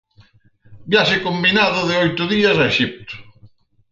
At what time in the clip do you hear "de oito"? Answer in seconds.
1.89-2.23